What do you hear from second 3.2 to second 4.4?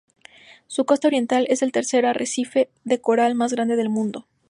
más grande del mundo.